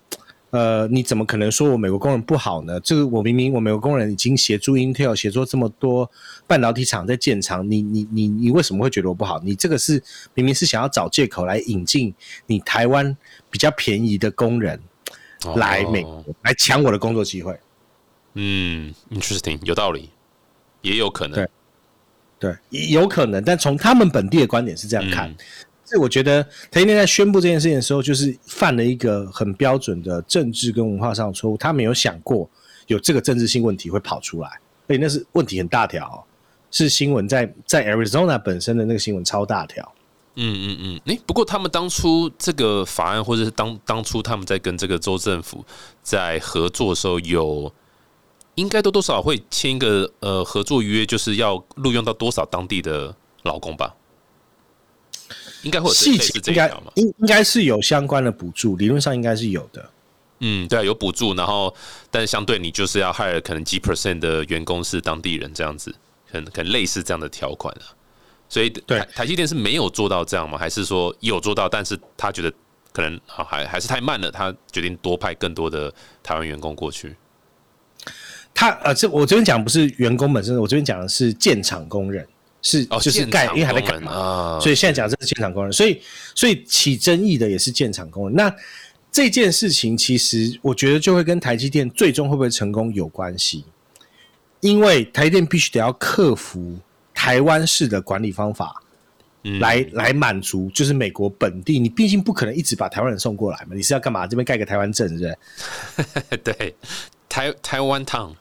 [0.50, 2.78] 呃，你怎么可能说我美国工人不好呢？
[2.80, 6.10] 这个我明明我美国工人已经协助 Intel 协助这么多
[6.46, 9.40] 半导体厂在建厂，你你你你为什么会觉得我不好？
[9.44, 10.02] 你这个是
[10.34, 12.14] 明明是想要找借口来引进
[12.46, 13.16] 你台湾
[13.50, 14.80] 比较便宜的工人
[15.56, 17.58] 来美国来抢我的工作机会。”
[18.38, 20.10] 嗯，interesting，有道理，
[20.82, 21.34] 也有可能，
[22.38, 25.36] 对，对，有可能，但从他们本地的观点是这样看，所
[25.94, 32.48] 以我觉得台积电在宣布这件事情的时候，就是犯了一个很标准的政治跟文化上的错误，他没有想过
[32.86, 34.48] 有这个政治性问题会跑出来，
[34.86, 36.26] 所以那是问题很大条，
[36.70, 39.92] 是新闻在在 Arizona 本身的那个新闻超大条，
[40.36, 45.64] 嗯嗯嗯，诶，不过他们当初这个法案，或者是当当初他们在跟这个州政府
[46.02, 47.72] 在合作的时候有。
[48.56, 53.94] 应该多多少会签一个呃合作约，就是要录用到多少当地的劳工吧？
[55.66, 59.90] 应该会细节应该应应该是有相关的补助，理论上应该是有的。
[60.40, 61.74] 嗯，对啊，有补助，然后
[62.10, 65.94] 但是相对你就是要 hire 可能几 percent 的员工是当地人这样子，
[66.30, 67.90] 可能可能类似这样的条款啊。
[68.48, 70.56] 所以对台积电是没有做到这样吗？
[70.56, 72.52] 还是说有做到，但是他觉得
[72.92, 77.16] 可能还还是太慢了，他决定多派更多的台湾员工过去。
[78.54, 82.26] 他呃，这我这边讲不是员工本身，我这边讲的是建厂工人，
[82.66, 86.02] 是哦就是盖，因为还在盖嘛，所以现在讲这是建厂工人，所以
[86.34, 88.34] 所以起争议的也是建厂工人。
[88.34, 88.52] 那
[89.12, 93.64] 这件事情其实我觉得就会跟台积电最终会不会成功有关系，
[94.60, 96.78] 因为台积电必须得要克服。
[97.18, 98.78] 台湾式的管理方法，
[99.58, 104.26] 来来满足就是美国本地，你毕竟不可能一直把台湾人送过来嘛，你是要干嘛？
[104.26, 106.36] 这边盖个台湾镇，是不是？
[106.44, 106.76] 对，
[107.26, 108.34] 台台湾 town。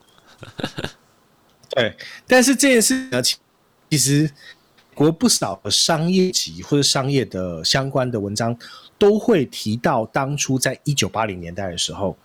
[1.69, 1.95] 对，
[2.27, 3.37] 但是这件事呢，其
[3.91, 4.29] 实
[4.93, 8.57] 国不少的商业级或者商业的相关的文章
[8.97, 12.17] 都会提到，当初在一九八零年代的时候，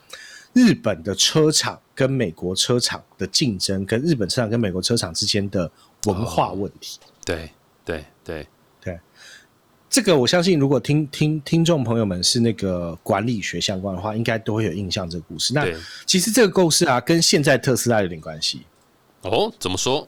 [0.53, 5.71] 日本的车厂跟美国车厂的竞争，跟日本车厂跟美国车厂之间的。
[6.07, 7.51] 文化问题，对
[7.85, 8.47] 对对
[8.83, 8.99] 对，
[9.87, 15.53] 这个我相信，如果听听听众朋友们是那个管理学相关的话，应该都会有印象这个故事。
[15.53, 15.67] 那
[16.07, 18.63] 其实这个故事啊，跟现在特斯拉有点关系。
[19.21, 20.07] 哦，怎么说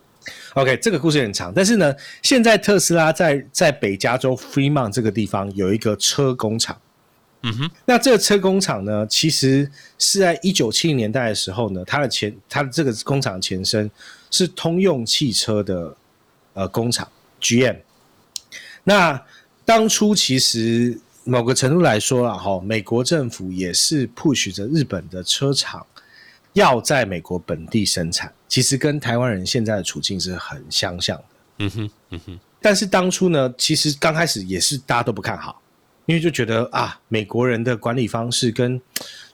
[0.54, 6.78] ？OK，这个故事很长，但是呢，现在特斯拉在在北加州 Fremont 这个地方有一个车工厂。
[7.42, 13.92] 嗯哼，那这个车工厂呢，其实是在一九七零年代的时候呢，它的前它的这个工厂前身。
[14.36, 15.96] 是通用汽车的
[16.56, 17.08] 呃工厂
[17.40, 17.78] GM。
[18.84, 19.24] 那
[19.64, 25.86] 当初其实某个程度来说啊，哈，美国政府也是 push 着日本的车厂
[26.54, 28.34] 要在美国本地生产。
[28.48, 31.24] 其实跟台湾人现在的处境是很相像的。
[31.60, 32.40] 嗯哼，嗯哼。
[32.62, 35.62] 但是当初呢，其实刚开始也是大家都不看好，
[36.06, 38.82] 因为就觉得啊，美国人的管理方式跟。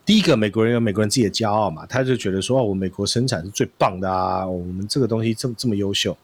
[0.06, 6.18] 第一个，美国人有美国人自己的骄傲嘛，他就觉得说，哦，我美国生产是最棒的啊，我们这个东西这么这么优秀。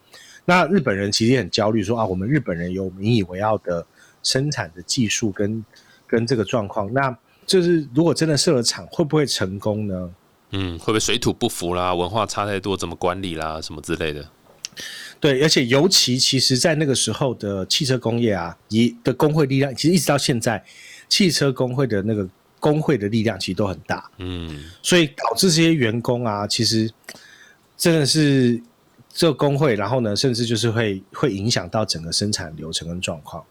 [0.43, 3.85] 那日本人其实也很焦虑，说啊，我们日本人有引以为傲的
[4.23, 5.63] 生产的技术跟
[6.07, 10.09] 跟这个状况，那就是如果真的设了厂，会不会成功呢？
[10.57, 14.29] 嗯，会不会水土不服啦，文化差太多，怎么管理啦，什么之类的？
[15.19, 20.63] 对，而且尤其其实，在那个时候的汽车工业啊，一的工会力量，其实一直到现在，
[21.09, 22.27] 汽车工会的那个。
[22.57, 26.89] 工会的力量其实都很大，嗯，所以导致这些员工啊，其实
[27.77, 28.59] 真的是
[29.07, 33.43] 这个工会，然后呢，甚至就是会会影响到整个生产流程跟状况。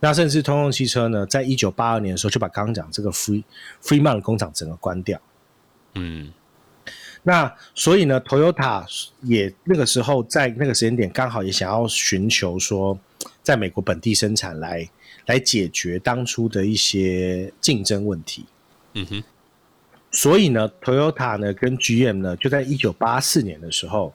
[0.00, 3.44] 那甚至通用汽车呢，在一九八二年的时候，就把刚刚讲这个 Free
[3.80, 5.20] Freeman 工厂整个关掉，
[5.94, 6.32] 嗯，
[7.22, 8.84] 那所以呢，Toyota
[9.22, 12.98] 也那个时候在那个时间点，刚好也想要寻求说，
[13.42, 14.88] 在美国本地生产来。
[15.26, 18.46] 来解决当初的一些竞争问题。
[18.94, 19.22] 嗯哼，
[20.10, 24.14] 所以呢，Toyota 呢跟 GM 呢就在一九八四年的时候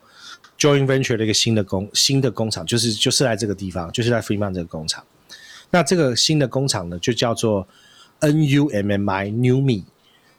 [0.57, 5.05] ，join venture 的一个新的工新的工厂，就是就是在这个地方，就是在 Fremont 这个工厂。
[5.69, 7.67] 那这个新的工厂呢，就叫做
[8.21, 9.83] NUMMI New Me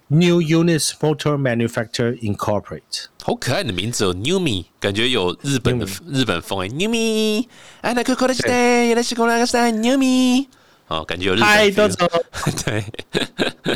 [0.08, 3.06] New Units Motor Manufacturer Incorporate。
[3.22, 10.46] 好可爱的名字哦，New Me，感觉有日本的日本风哎，New Me，I like to stay, I like to like stay, New Me。
[10.88, 11.40] 哦，感觉有日
[11.74, 12.08] 本多
[12.66, 12.84] 对，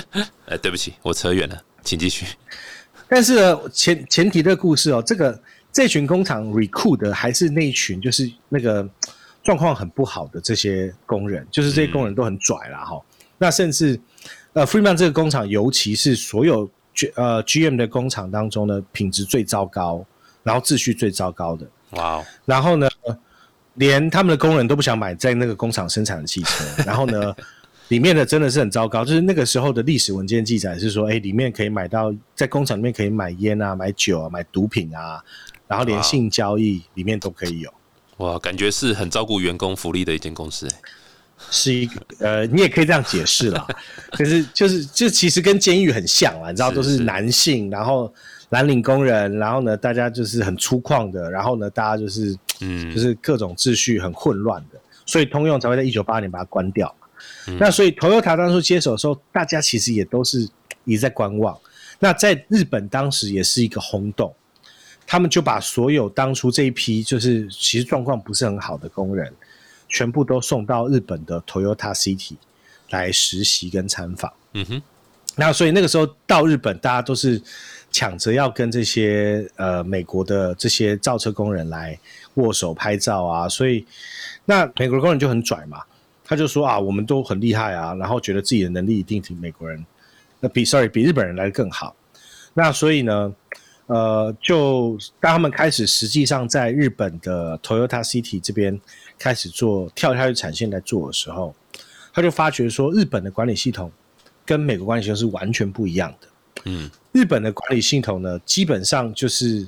[0.47, 2.27] 哎，对不起，我扯远了，请继续。
[3.09, 8.87] 但是呢，前前提的故事哦，这个这群工厂 recruit 的还是那群，就是那个
[9.43, 13.01] 状况很不好的这些工人，就是这些工人都很拽啦哈。
[13.38, 13.99] 那甚至
[14.59, 20.05] 呃，Freeman 这个工厂，尤其是所有 G 呃 GM 的工厂当中呢，品质最糟糕，
[20.42, 21.66] 然后秩序最糟糕的。
[21.90, 22.88] 哇，然后呢？
[23.75, 27.33] 连他们的工人都不想买在那个工厂生产的汽车，然后呢，
[27.87, 29.05] 里面的真的是很糟糕。
[29.05, 35.23] 就是那个时候的历史文件记载是说，哎，里面可以买到在工厂里面可以买烟啊、买酒啊、买毒品啊，
[35.68, 37.73] 然后连性交易里面都可以有。
[38.16, 40.66] 哇，感觉是很照顾员工福利的一间公司。
[41.51, 43.66] 是一个呃，你也可以这样解释啦。
[44.12, 48.12] 可是就是就其实跟监狱很像啊，你知道都是男性，然后。
[48.51, 56.94] 蓝领工人，然后呢，大家就是很粗犷的，然后呢，大家就是，嗯，就是各种秩序很混乱的，所以通用才会在一九八年把它关掉。
[57.59, 60.48] 那所以 Toyota 当初接手的时候，大家其实也都是
[60.85, 61.55] 也在观望。
[61.98, 64.35] 那在日本当时也是一个轰动，
[65.07, 69.31] 他们就把所有当初这一批就是其实状况不是很好的工人，
[69.88, 72.37] 全部都送到日本的 Toyota City
[72.90, 74.33] 来实习跟参访。
[74.55, 74.83] 嗯哼。
[75.37, 77.40] 那所以那个时候到日本，大家都是
[77.92, 81.96] 抢着要跟这些呃美国的这些造车工人来
[82.35, 83.48] 握手拍照啊。
[83.48, 83.87] 所以
[84.46, 85.83] 那美国工人就很拽嘛，
[86.24, 89.87] 他就说啊，我们都很厉害啊，然后觉得自己的能力一定比美国人，
[90.40, 91.94] 那比 sorry 比日本人来的更好。
[92.55, 93.33] 那所以呢，
[93.88, 98.79] 呃，就当他们开始实际上在日本的 Toyota City 这边
[99.18, 101.55] 开始做跳下去产线来做的时候，
[102.12, 103.90] 他就发觉说，日本的管理系统
[104.44, 106.29] 跟美国管理系统是完全不一样的。
[106.64, 109.66] 嗯，日本的管理系统呢，基本上就是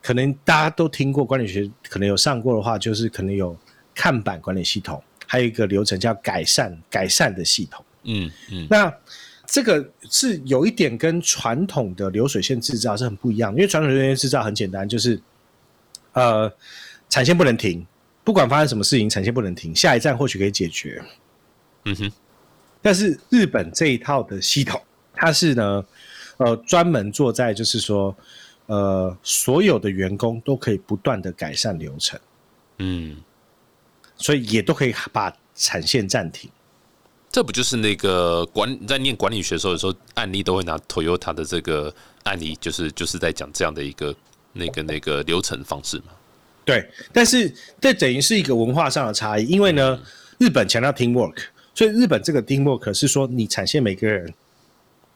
[0.00, 3.54] 可能大家都听过管理学，可能有上过的话，就是可能有
[3.94, 7.84] 看板管理系统，还有一个流程叫改善改善的系统。
[8.04, 8.90] 嗯嗯，那
[9.50, 15.18] 这个是有一点跟传统的流水线制造是很不一样的，因为传统流水线制造很简单，就是
[16.12, 16.52] 呃
[17.08, 17.84] 产线不能停，
[18.22, 21.02] 不管发生什么事情，产线不能停，下一站或许可以解决。
[21.86, 22.12] 嗯哼，
[22.82, 24.78] 但是日本这一套的系统，
[25.14, 25.82] 它是呢
[26.36, 28.14] 呃专门做在就是说
[28.66, 32.20] 呃所有的员工都可以不断的改善流程，
[32.76, 33.16] 嗯，
[34.18, 36.50] 所以也都可以把产线暂停。
[37.30, 44.14] 这不就是那个管在念管理学的时候，有时候案例都会拿 Toyota 的这个案例，就是就是在讲这样的一个
[44.54, 46.04] 那个那个流程方式嘛。
[46.64, 50.00] 对，但是这等于是一个文化上的差异，因为呢，
[50.38, 51.36] 日本强调 teamwork，
[51.74, 54.32] 所以日本这个 teamwork 是说你产线每个人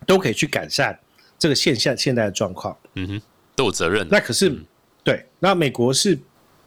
[0.06, 0.98] 都可以去改善
[1.38, 2.76] 这个现象现在的状况。
[2.94, 3.22] 嗯哼，
[3.56, 4.06] 都有责任。
[4.10, 4.54] 那可是、
[5.02, 6.18] 对，那美国是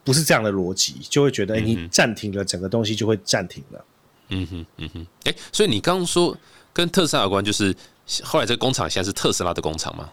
[0.04, 0.96] 不是这样的逻辑？
[1.10, 3.86] 就会觉得，哎、你暂停了，整个东西就会暂停了。
[4.30, 6.36] 嗯哼，嗯哼，哎、所以你刚刚说
[6.74, 7.76] 跟特斯拉有关，就是
[8.24, 10.10] 后来这个工厂现在是特斯拉的工厂吗？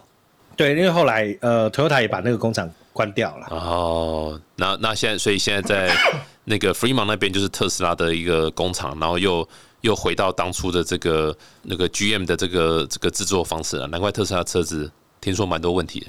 [0.55, 3.47] 对，因为后来呃，Toyota 也把那个工厂关掉了。
[3.49, 5.95] 哦，那那现在，所以现在在
[6.43, 9.47] 那个 Fremont 那边就是特斯拉的一个工厂，然后又
[9.81, 13.87] 又回到当初的这个那个 GM 的这个这个制作方式了。
[13.87, 16.05] 难怪特斯拉车子听说蛮多问题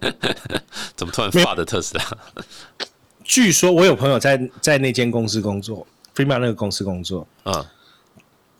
[0.00, 0.12] 的，
[0.94, 2.04] 怎么突然发的特斯拉？
[3.24, 7.64] 据说我有朋友在在那间公司工作 f r e e m a n 那个公司工作，嗯，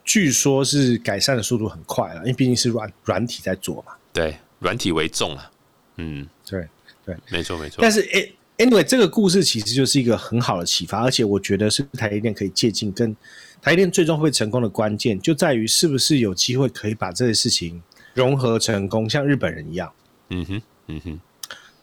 [0.05, 3.93] 据说是改善的速度很快了，因为毕竟是软软体在做嘛。
[4.13, 5.51] 对，软体为重啊。
[5.97, 6.69] 嗯，对
[7.05, 7.79] 对，没错没错。
[7.81, 13.15] 但是诶、anyway，这个故事其实就是一个很好的启发，而且我觉得是台积电可以借鉴，跟
[13.63, 17.81] 台积电最终会成功的关键就在于是不是有机会可以把这些事情
[18.13, 19.93] 融合成功，像日本人一样。
[20.31, 21.21] 嗯哼，嗯哼，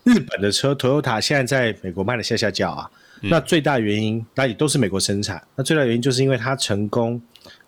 [0.04, 7.22] 日本的车 Toyota 现在在美国卖的下下叫啊，那最大原因那也都是美国生产，那最大原因就是因为它成功，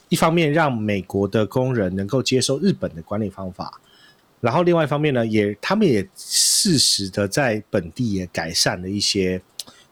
[0.10, 3.80] 一方面让美国的工人能够接受日本的管理方法，
[4.42, 9.42] 然后另外一方面呢，也他们也适时的在本地也改善了一些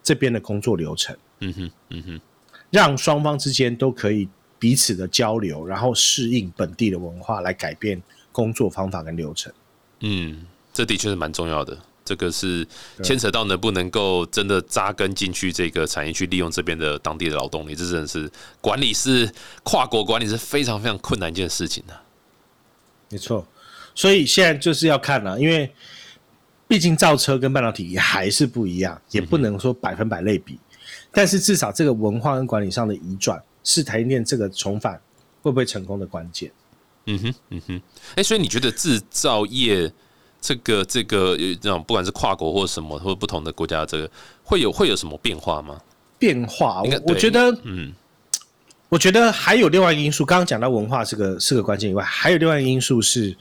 [0.01, 2.21] 这边的工作流程，嗯哼，嗯哼，
[2.69, 9.53] 让双方之间都可以彼此的交流，然后适应本地的文化来改变工作方法跟流程。
[9.99, 11.77] 嗯，这的确是蛮重要的。
[12.03, 12.67] 这个是
[13.03, 19.31] 牵扯到能不能够真的扎根进去这个产业，去利用这边的当地的劳动力，这真的是管理是
[19.63, 21.93] 跨国管理是非常非常困难一件事情的、
[23.09, 23.45] 没错，
[23.93, 25.71] 所以现在就是要看了，因为
[26.67, 30.57] 毕竟造车跟半导体还是不一样，也不能说百分百类比。
[31.11, 34.99] 但是至少这个文化跟管理上的移转，是台积电这个重返
[35.41, 36.51] 会不会成功的关键。
[37.05, 37.81] 嗯哼，嗯哼，
[38.15, 39.91] 哎、所以你觉得制造业
[40.41, 44.09] 这个这个呃这种不管是跨国或什么或不同的国家，这个
[44.43, 45.79] 会有会有什么变化吗？
[46.17, 47.93] 变化，我我觉得，嗯
[48.89, 53.35] 我觉得还有另外一个因素，刚刚讲到文化这个是个关键以外，还有另外一个因素是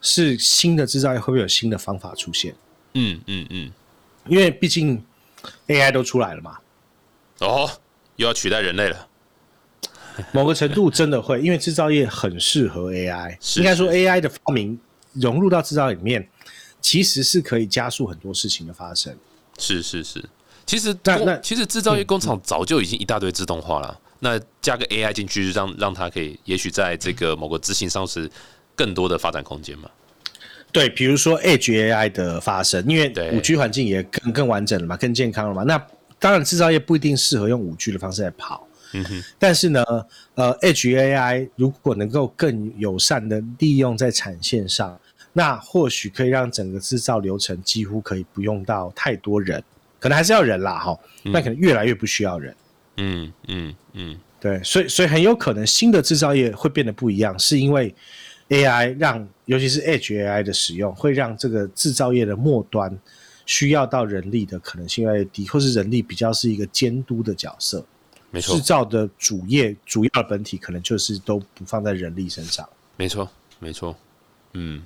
[0.00, 2.54] 是新的制造业会不会有新的方法出现？
[2.94, 3.70] 嗯嗯嗯，
[4.26, 5.04] 因为毕竟
[5.66, 6.56] AI 都出来了嘛，
[7.40, 7.70] 哦，
[8.16, 9.06] 又要取代人类了。
[10.32, 14.76] 某个程度真的会，因为制造业很适合 AI， 应该说 AI 的发明
[15.20, 16.28] 融入到制造里面，
[16.80, 19.14] 其实是可以加速很多事情的发生。
[19.58, 20.24] 是是是，
[20.64, 28.30] 其实但那那其实制造业工厂早就已经一大堆自动化了，那加个 AI 进去，让让它可以，也许在这个某个执行上是
[28.76, 29.90] 更多的发展空间嘛。
[30.70, 35.62] 对，比如说 Edge AI 的发生，因为对五 G 环境也更更完整了嘛，更健康了嘛。
[35.62, 35.82] 那
[36.18, 39.84] 当然，制造业不一定适合用五 G 的方式来跑，嗯哼，但是呢，
[40.34, 44.98] 呃，Edge AI 如果能够更友善的利用在产线上，
[45.32, 49.62] 那或许可以让整个制造流程几乎可以不用到太多人，
[49.98, 52.54] 可能还是要人啦，哈，那可能越来越不需要人。
[52.96, 57.94] 嗯嗯嗯，对，所以所以很有可能新的制造业会变得不一样，是因为
[58.48, 62.98] AI 让，尤其是 Edge AI 的使用，会让这个制造业的末端
[63.46, 67.84] 需要到人力的可能性越来越低，或是人力比较是一个监督的角色。
[68.30, 68.54] 没错。
[68.54, 72.68] 制造的主业主要的本体可能就是都不放在人力身上。
[72.96, 73.96] 没错没错，
[74.54, 74.82] 嗯，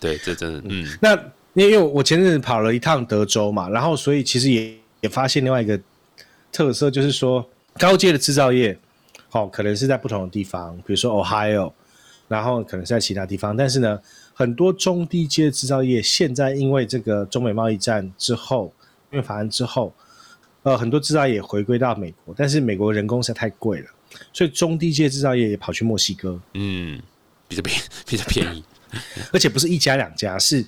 [0.00, 0.86] 对，这真的，嗯。
[1.00, 1.14] 那
[1.54, 5.78] 因为我前阵子跑了一趟德州嘛，然后所以其实也也发现另外一个
[6.50, 7.46] 特色，就是说
[7.78, 8.78] 高阶的制造业，
[9.32, 11.72] 哦，可能是在不同的地方，比如说 Ohio，
[12.28, 14.00] 然后可能是在其他地方，但是呢，
[14.32, 18.72] 很多中低阶的制造业现在因为这个中美贸易战之后，
[19.10, 19.92] 因为法案之后，
[20.62, 23.90] 呃，很多制造业回归到美国，但是美国人工实在太贵了，
[24.32, 27.00] 所以中低阶制造业也跑去墨西哥，嗯，
[27.48, 28.62] 比较便 比较便宜，
[29.32, 30.64] 而且不是一家两家，是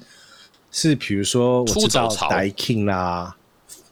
[0.72, 2.28] 是比如说我知道出走潮。
[2.30, 3.36] Daikin 啦、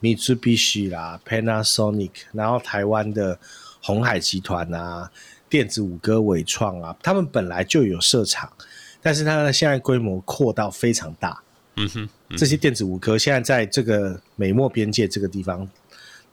[0.00, 3.38] Mitsubishi 啦、Panasonic，然后台湾的
[3.80, 5.08] 红海集团啊、
[5.48, 8.52] 电子五哥、伟创啊，他们本来就有设厂，
[9.00, 11.40] 但是它的现在规模扩到非常大。
[11.76, 12.36] 嗯哼，嗯。
[12.36, 15.68] 这些电子五哥现在在这个美墨边界这个地方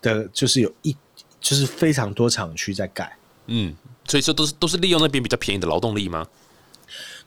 [0.02, 0.95] 的，就是有一
[1.39, 3.18] 就是非常多厂区在盖。
[3.47, 3.76] 嗯，
[4.08, 6.28] 所以说都是都是利用那边比较便宜的劳动力吗？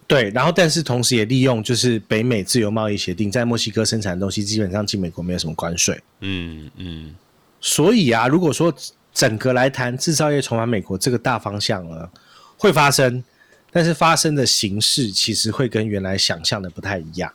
[0.06, 7.14] 对，然后但是同时也利用就是北美自由贸易协定，在墨西哥生产的东西基本上进美国没有什么关税，嗯嗯
[7.60, 8.74] 所以啊，如果说
[9.14, 12.10] 整个来谈制造业重返美国这个大方向呢，
[12.58, 13.22] 会发生，
[13.70, 17.32] 但是发生的形式其实会跟原来想象的不太一样。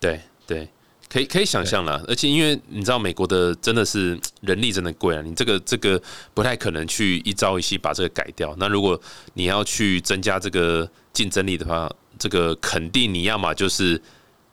[0.00, 0.68] 对对，
[1.08, 2.02] 可以可以想象了。
[2.06, 6.00] 而且因为你知道美国的真的是人力真的贵啊，你这个这个
[6.34, 8.54] 不太可能去一朝一夕把这个改掉。
[8.58, 9.00] 那如果
[9.34, 14.00] 你要去增加这个竞争力的话，这个肯定你要么就是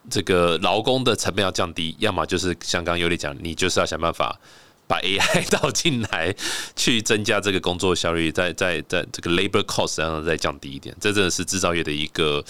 [0.09, 4.39] 这个劳工的成本要降低，要么就是像刚刚尤里讲，你就是要想办法。
[4.87, 6.31] 把 AI 导 进来，
[6.75, 12.45] 去增加这个工作效率，在在在这个 labor cost 上再降低一点，这真的是制造业的一个，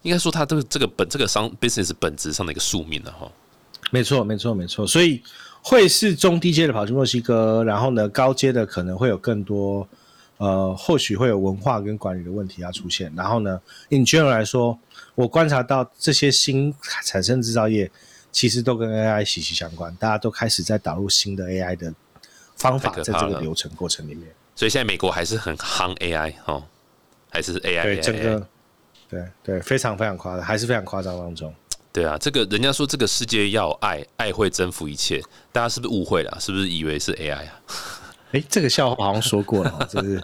[0.00, 3.30] 应该说它这个这个本这个商 business 本质上的一个宿命了哈。
[3.94, 4.84] 没错，没错，没错。
[4.84, 5.22] 所以
[5.62, 9.86] 会是中低阶的跑去墨西哥，然后呢，高阶的可能会有更多，
[10.38, 13.12] 呃，或许会有文化跟管理的问题要出现。
[13.14, 14.76] 然后呢，in general 来说，
[15.14, 16.74] 我观察到这些新
[17.04, 17.88] 产生制造业
[18.32, 21.94] 其实都跟 AI 息息相关，大家都开始在导入新的 AI 的
[22.56, 24.28] 方法在这个流程过程里面。
[24.56, 26.64] 所以现在美国还是很夯 AI 哦，
[27.30, 28.46] 还是 AI 对整个，
[29.08, 31.54] 对对，非常非常夸张，还是非常夸张当中。
[31.94, 35.22] 对啊，这个人家说这个世界要爱，爱会征服一切，
[35.52, 36.36] 大家是不是误会了？
[36.40, 37.62] 是不是以为是 AI 啊？
[38.32, 40.20] 哎，这个笑话好像说过了哦，这是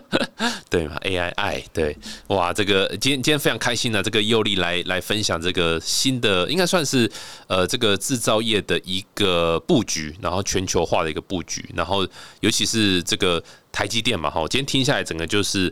[0.70, 1.94] 对嘛？AI 爱对
[2.28, 7.10] 哇，这个今天今天非常开心呢、这个佑力来来分享这个新的，应该算是
[7.46, 12.08] 呃这个制造业的一个布局，然后全球化的一个布局，然后
[12.40, 15.70] 尤其是这个台积电嘛，哈，今天听下来整个就是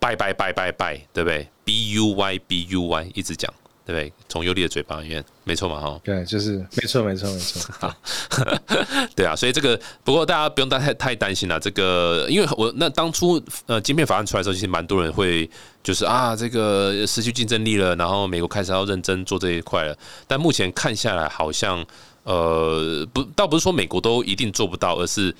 [0.00, 3.54] 拜拜拜拜拜，对不对？B U Y B U Y 一直讲，
[3.90, 4.12] 对不对？
[4.28, 6.00] 从佑力的嘴巴里面，没错嘛，哈。
[6.04, 7.74] 对，就是没错，没错，没错。
[7.80, 7.94] 好，
[9.16, 11.58] 对啊，所以这个不过大家不用太太担心了。
[11.58, 15.48] 这个因为我那当初呃晶片法案出来的时候，其实蛮多人会
[15.82, 19.96] 就是啊这个失去竞争力了，然后美国开始要认真做这一块了。
[20.28, 21.84] 但目前看下来，好像
[22.22, 25.34] 呃不倒不是说美国都一定做不到，而是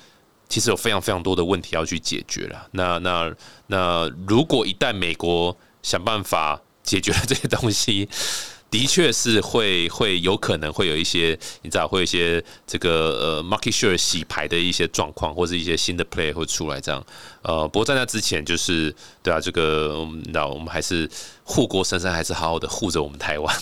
[0.49, 2.67] 其实有非常非常多的问题要去解决了。
[2.71, 3.33] 那那
[3.67, 8.07] 那如果一旦美国想办法解决了这些东西，
[8.71, 17.05] 的确是会会有可能会有一些，你知道会有一些这个呃 market share 洗牌的一些状况，或是一些新的 play 会出来这样。
[17.41, 21.09] 呃，不过在那之前，就是对啊，这个我们那我们还是
[21.43, 23.55] 护国神山，还是好好的护着我们台湾。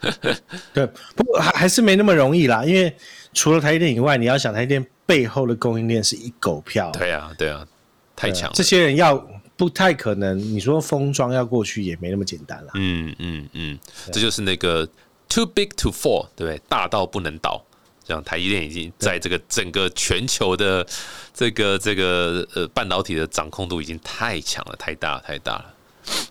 [0.74, 2.94] 对，不过还还是没那么容易啦，因为
[3.32, 7.66] 除了台积电以外，你要想台积电背后的供应链是一狗票，对啊，对啊，
[8.14, 8.54] 太强了。
[8.54, 9.16] 这些人要
[9.56, 12.72] 不太可能，你说封装要过去也没那么简单啦。
[12.74, 13.78] 嗯嗯嗯，
[14.12, 14.86] 这就是那个
[15.28, 16.60] too big to fall，对不对？
[16.68, 17.62] 大到不能倒。
[18.04, 20.86] 这样，台积电已经在这个整个全球的
[21.34, 25.74] 这个这个呃半导体的掌控度已经太强了，太大太大了。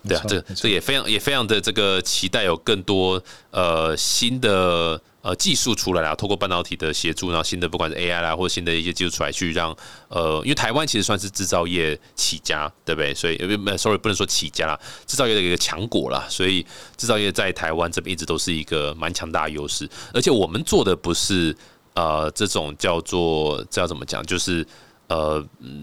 [0.08, 9.76] 对啊，这这也非常也非常的这个期待有更多呃新的呃技术出来啦，透过半导体的协助，然后新的不管是 AI 啦，或者新的一些技术出来，去让
[10.08, 13.12] 呃，因为台湾其实算是制造业起家，对不对？
[13.12, 16.64] 所以呃，sorry 不能说起家啦，制造业的一个强国啦，所以
[16.96, 21.56] 制造业在台湾这边一直都是一个蛮强大的优势，而且我们做的不是
[21.94, 24.64] 呃这种叫做这要怎么讲，就是。
[25.08, 25.40] 呃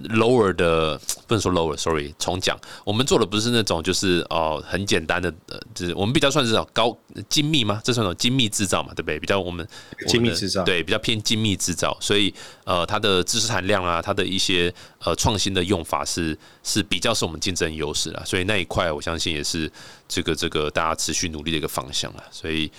[0.09, 0.97] ，lower 的
[1.28, 6.97] 不能说 lower，sorry，重讲，我们做的不是那种就是哦、很简单的，呃，就是我们比较算是高
[7.30, 7.82] 精密吗？
[7.84, 9.19] 这算种精密制造嘛，对不对？
[9.19, 9.65] 比较我们
[10.07, 12.34] 精密制造对，比较偏精密制造，所以
[12.65, 19.71] 呃，它的知识含量啊，它的一些呃创新的用法是是比较是我们竞争优势啦，所以那一块我相信也是
[20.07, 22.69] 这个这个大家持续努力的一个方向啦，所以。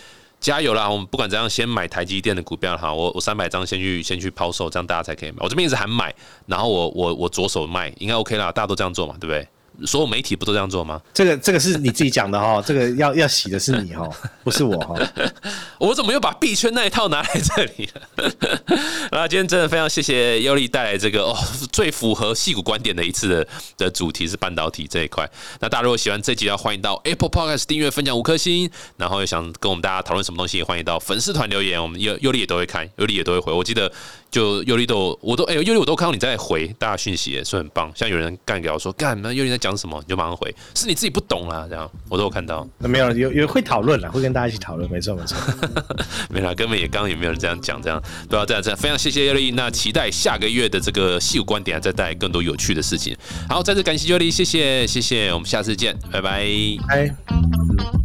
[0.45, 0.87] 加油啦！
[0.91, 2.93] 我们不管怎样，先买台积电的股票哈。
[2.93, 5.39] 我我三百张先去先去抛售，这样大家才可以买。
[5.41, 6.15] 我这边一直喊买，
[6.45, 8.53] 然后我我我左手卖，应该 OK 啦。
[8.53, 9.49] 大家都这样做嘛，对不对？
[9.85, 11.01] 所有媒体不都这样做吗？
[11.13, 14.09] 这个这个是你自己讲的哈， 这个要要洗的是你哈，
[14.43, 14.95] 不是我哈。
[15.79, 18.31] 我怎么又把币圈那一套拿来这里了？
[19.11, 21.37] 那今天真的非常谢谢尤力带来这个哦，
[21.73, 23.47] 最符合戏骨观点的一次的
[23.77, 25.29] 的主题是半导体这一块。
[25.61, 28.71] 那大家如果喜欢这集，要欢迎到 Apple Podcast 订阅、分享五颗星。
[28.97, 33.53] 然后又想跟我们大家讨论什么东西，也欢迎到粉丝团留言，我们尤尤力也都会看，尤力也都会回。
[33.53, 33.91] 我记得。
[34.35, 37.89] 就尤里都，我都哎，尤里我都看到你在回大家讯息，所以很棒。
[37.95, 42.67] 像有人干给我说干，那尤里在讲什么，你就马上回，是你自己不懂啦，这样我都有看到。
[42.79, 45.39] 那没有，有有会讨论了，会跟大家一起讨论，没错没错。
[46.29, 48.45] 没啦，根本也刚刚也没有人这样讲，这样对吧？
[48.45, 53.17] 这样这样，非常谢谢尤里，那期待下个月的这个戏骨观点再带来更多有趣的事情。
[53.49, 56.45] 好，再次感谢尤里，谢谢谢谢，我们下次见，拜拜。
[56.89, 58.04] 拜。